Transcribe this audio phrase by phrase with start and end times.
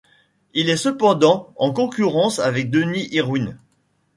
[0.55, 3.59] Il est cependant en concurrence avec Denis Irwin.